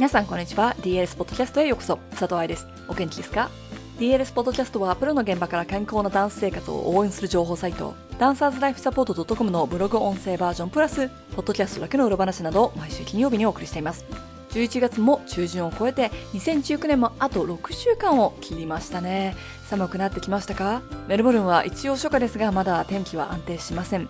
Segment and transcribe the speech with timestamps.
[0.00, 0.74] 皆さんこんにちは。
[0.80, 1.98] DLS ポッドキャストへようこそ。
[2.12, 2.66] 佐藤愛です。
[2.88, 3.50] お元気ですか
[3.98, 7.94] ？DLS ポッドキャストはプロの現場から健康なダンス生活を応援する情報サイト。
[8.18, 14.06] ダンサーズライフサポート .com のブログ音声バージョンプラスポッドキャストだけの裏話など毎週金曜日にお送りしています。
[14.52, 19.36] 11月も中旬を超えて2019年もあと6週間を切りましたね。
[19.66, 20.80] 寒くなってきましたか？
[21.08, 24.08] メルボルンは一応初夏ですがまだ天気は安定しません。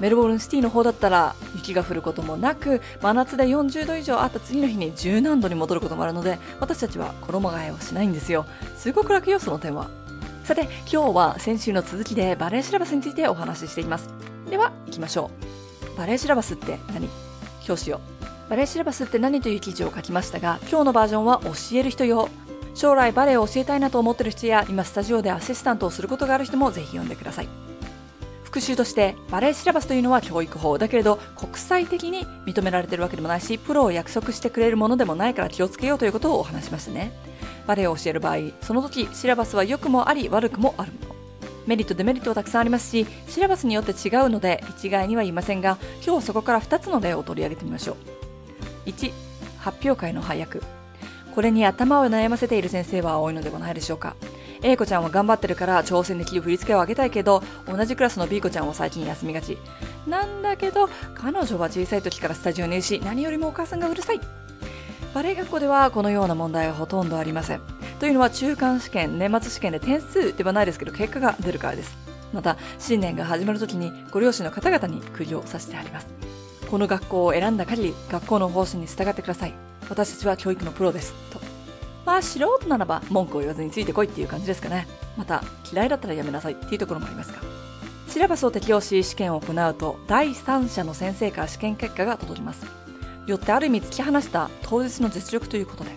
[0.00, 8.46] メルボルンシティの方だったら雪が降ることもなく真夏で40度以上あった次の日に10何度に戻ることもあるので私たちは衣替えをしないんですよ。
[8.76, 9.90] すごく楽よその点は。
[10.42, 14.08] さて今日は先週の続きでバレエシラバスについてお話ししています。
[14.48, 15.30] では行きましょ
[15.94, 15.98] う。
[15.98, 17.08] バレエシラバスって何？
[17.68, 18.00] 表紙を。
[18.48, 22.28] バレエシラバスって何という記事を書きましたが今日のバージョンは教える人用。
[22.74, 27.69] 将来バレエを教えたいなと思ってる人や今スタジオでアシスタントをすることがある人もぜひ読んでください。
[28.50, 37.12] 復習としてバレエシラバスというのは教育法だけれど国際的に認められてるわけでもないしプロを約束してくれるものでもないから気をつけようということをお話しましたね。
[37.68, 41.14] バレエを教える場合その時シラバスは良くもあり悪くもあるもの。
[41.68, 47.96] メリットデメリットはたくさんありますしシラバスによって違うので一概には言いませんが今日はそこから2つの例を取り上げてみましょう。
[48.90, 49.12] 1
[49.58, 50.60] 発表会の配役。
[51.36, 54.16] これに頭を悩ませている先生は多いのではないでしょうか。
[54.62, 59.58] A 子ちゃんは頑張ってるから挑戦できる振り付けを上げたいけど同じクラスの B 子ちゃんは最近休みがち。
[60.06, 64.20] なんだけど彼女は小さい時からスタジオにいるし何よりもお母さんがうるさい。
[65.14, 67.60] バレエ学校ではこのような問題はほとんどありません。
[67.98, 71.96] というのは中間試験年末試験で点数ではないですけど結果が出るからです。
[72.32, 76.06] また新年が始まる時にご両親の方々に釘を刺してあります。
[76.70, 79.54] この学校を選んだ限り学校の方針に従ってください。
[79.88, 81.12] 私たちは教育のプロです。
[81.32, 81.39] と。
[82.10, 84.88] まあ素人ならば文句を言わずについてこいっていう感じですかね。
[85.16, 87.38] また嫌いだったらやめなさいっていうところもありますが。
[88.08, 92.66] シラバスを適用し試験を行うと第三者の先生から試験結果が届きます。
[93.28, 95.90] よってある意味突き放した当日の実力ということで。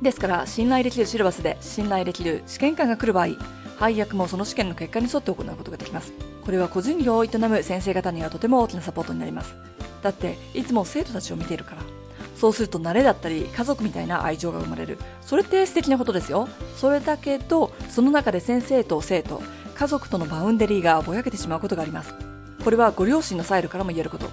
[0.00, 3.34] ですから信頼できるシラバスで信頼できる試験官が来る場合
[3.78, 6.14] 配役もその試験の結果に沿って行うことができます。
[6.46, 9.54] これは個人業を営む先生方にはとても大きなサポートになります。
[10.00, 11.97] だっていつも生徒たちを見ているから。
[12.38, 14.98] そうすると慣れだったり家族みたいな愛情が生まれる。
[15.22, 16.48] それって素敵なことですよ。
[16.76, 19.42] それだけどその中で先生と生徒
[19.74, 22.14] 家族とのバウンデリーがぼやけてしまうことがあります。
[22.62, 24.28] これはご両親のサイルからも言えること。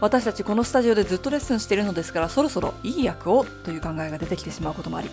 [0.00, 5.10] 私たちこのスタジオでずっとレッスンしているのですからそろそろいい役をという考えが出てきてしまうこともあり。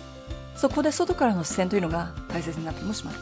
[0.56, 3.18] そこで外からの視線というのが大切になったりもします。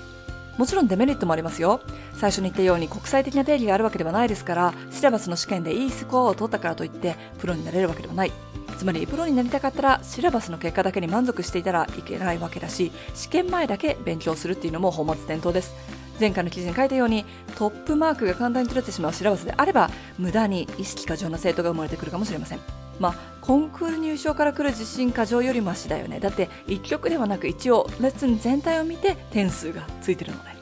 [0.56, 1.80] もちろんデメリットもありますよ。
[2.14, 8.32] 最初に言ったように国際的な定義があるわけではないですからシラバスの試験でいいスコアを取ったからといってプロになれるわけではない。
[8.76, 15.74] つまりプロになりたかったらシラバスの結果だけに満足していたらいけないわけだし試験前だけ勉強するっていうのも本末転倒です。
[16.18, 17.26] 前回の記事に書いたように
[17.56, 22.60] トップマークが簡単に取れてしまうシラバスであれば無駄に意識過剰な生徒が生まれてくるかもしれません。
[22.98, 26.18] まあ、コンクール入賞から来る自信過剰よりマシだよね。
[26.18, 30.56] だって1曲ではなく一応レッスン全体を見て点数がついてるので。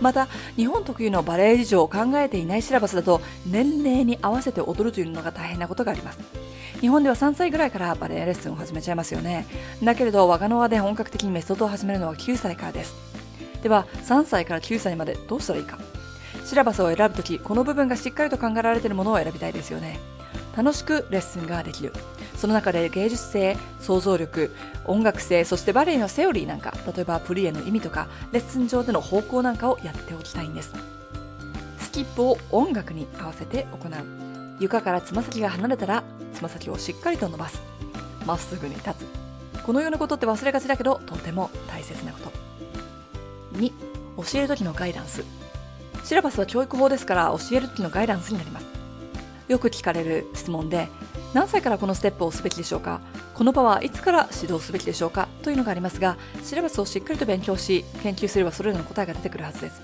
[0.00, 6.41] また日本特有のバレエ事情を考えていないシラバスだと年齢に合わせて踊るというのが大変なことがあります。
[6.82, 9.46] 日本では3歳ぐらいからバレエレッスンを始めちゃいますよね。
[9.84, 12.92] だけれど我がの輪で本格的にメソッドを始めるのは9歳からです。
[13.62, 15.78] では3歳から9歳までどうしたらいいか。
[16.44, 20.00] シラバスを選ぶときこの部分がしっかりと考えられているものを選びたいですよね。
[20.56, 21.92] 楽しくレッスンができる。
[22.36, 24.52] その中で芸術性想像力
[24.84, 30.72] 音楽性そしてバレエのセオリーなんか例えばプリエの意味とかレッスン上での方向なんかをやっておきたいんです。
[31.78, 34.21] スキップを音楽に合わせて行う。
[34.62, 37.60] 床からつま先が離れたらつま先をしっかりと伸ばす。
[38.24, 39.62] まっすぐに立つ。
[39.64, 43.58] このようなことって忘れがちだけどとても大切なこと。
[43.58, 43.72] 2
[44.16, 45.24] 教える時のガイダンス。
[46.04, 48.66] シラバスは教育法ですから教える時のガイダンスになります。
[49.48, 50.88] よく聞かれる質問で
[51.34, 53.00] 何歳からこのステップをすべきでしょうか？
[53.34, 55.28] この場はいつから指導すべきでしょうか？
[55.42, 59.82] というのがありますがシラバスをしっかりと勉強し研究すればそれぞれの答えが出てくるはずです。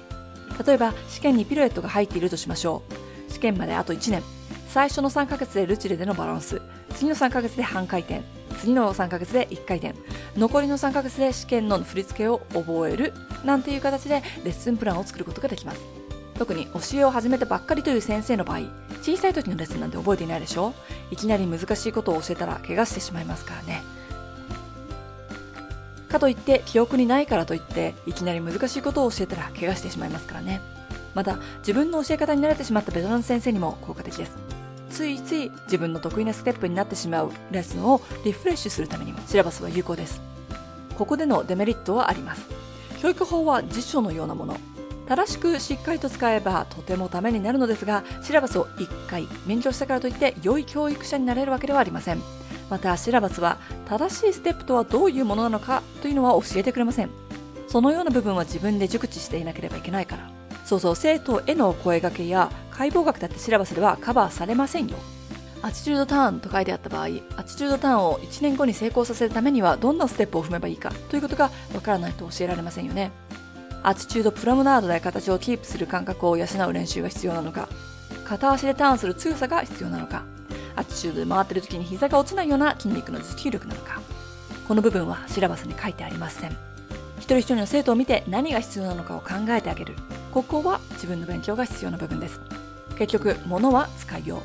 [0.64, 2.82] 例えば試験にピルエットが入っているとしましょ
[3.28, 3.32] う。
[3.32, 4.22] 試験まであと1年。
[4.68, 6.60] 最初の3ヶ月でルチレでのバランス。
[6.94, 8.22] 次の3ヶ月で半回転。
[8.58, 9.98] 次の3ヶ月で1回転。
[10.36, 13.14] 残りの3ヶ月で試験の振り付けを覚える。
[13.44, 15.80] なんていう形でレッスンプランを作ることができます。
[16.38, 18.60] 特に教えを始めたばっかりという先生の場合
[19.02, 20.74] 小さい時のレッスンなんて覚えていないでしょ？
[21.10, 23.82] いきなり難しいことを教えたら怪我してしまいますからね。
[26.08, 30.60] かといって記憶にないからといっていきなり難しいことを教えたら怪我してしまいますからね。
[31.14, 34.47] また自分の教え方に慣れてしまったベトナム先生にも効果的です。
[34.98, 40.20] ついつい自分の得意なステップになってしまうレッスンをリフレッシュするためにもシラバスは有効です。
[40.96, 42.48] ここでのデメリットはあります。
[43.00, 44.56] 教育法は辞書のようなもの。
[45.06, 52.20] 正しくしっかりと使えばとてもためになるのですがシラバスを1回勉強したからといって良い教育者になれるわけではありません。
[52.68, 57.10] またシラバスは正しいステップとはどういうものなのかというのは教えてくれません。
[57.68, 60.28] そのような部分は自分で熟知していなければいけないから。
[60.64, 64.96] そうそう生徒への声掛けや解剖学だってシラバスではカバーされませんよ
[65.62, 73.10] アチチュードターンと書いてあった場合、アチチュードターンを1年後に成功させるためにはどんなステップを踏めばいいかということがわからないと教えられませんよね。
[73.82, 77.68] アチチュードプロムナードで形をキープする感覚を養う練習が必要なのか、
[78.24, 80.22] 片足でターンする強さが必要なのか、
[80.76, 84.00] アチチュードで回ってる時に膝が落ちないような筋肉の持久力なのか、
[84.68, 86.52] この部分はシラバスに書いてありません。
[87.18, 89.96] 一人一人の生徒を見て何が必要なのかを考えてあげる。
[90.30, 92.40] ここは自分の勉強が必要な部分です。
[92.98, 94.42] 結局、物は使いよ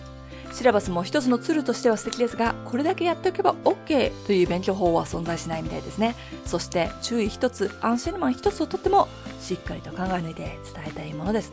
[0.51, 0.53] う。
[0.53, 6.15] シラバスも一つのツールとしては素敵ですが、これだけやっておけば OK という勉強法は存在しないみたいですね。
[6.45, 9.07] そして注意一つ、アンシェルマン一つをとっても
[9.41, 11.51] しっかりと考え抜いて伝えたいものです。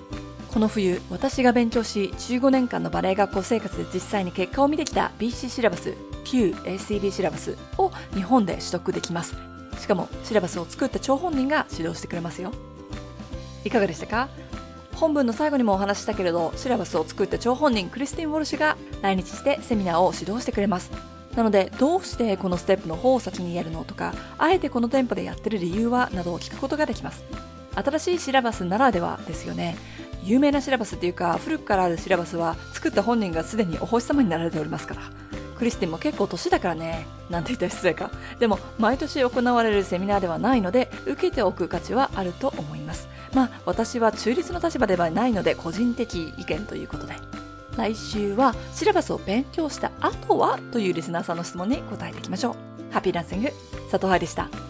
[0.52, 5.94] この冬、私が勉強し、15年間のバレエ学校生活で実際に結果を見てきた BC シラバス、
[6.25, 9.35] 旧 ACB シラバスを日本で取得できます。
[9.79, 12.52] しかも、シラバスを作った張本人が指導してくれますよ。
[13.64, 14.29] いかがでしたか？
[15.00, 20.91] 本文の最後にもお話したけれど、シラバスを作った張本人クリスティン・ウォルシュが来日してセミナーを指導してくれます。
[21.35, 27.25] なので、どうしてこのステップの方を先にやるのとか、あえてこの店舗でやってる理由はなどを聞くことができます。
[27.75, 29.75] 新しいシラバスならではですよね。
[30.23, 35.02] 有名なシラバスっていうか、古くからあるシラバスは作った本人がすでにお星様になられておりますから。
[35.56, 37.06] クリスティンも結構年だからね。
[37.31, 38.11] なんて言ったら失礼か。
[38.38, 42.70] でも、毎年行われるセミナーではないので、受けておく価値はあると思います。
[43.35, 47.15] まあ私は中立の立場ではないので個人的意見ということで。
[47.77, 52.93] 来週はシラバスを勉強した後はというリスナーさんの質問に答えていきましょう。
[52.93, 53.50] ハッピーランシング
[53.91, 54.70] 佐藤愛でした。